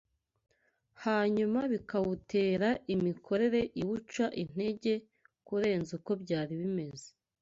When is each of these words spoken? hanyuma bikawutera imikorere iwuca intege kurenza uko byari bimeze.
hanyuma 1.03 1.59
bikawutera 1.73 2.69
imikorere 2.93 3.61
iwuca 3.79 4.25
intege 4.43 4.93
kurenza 5.47 5.91
uko 5.99 6.11
byari 6.23 6.53
bimeze. 6.61 7.07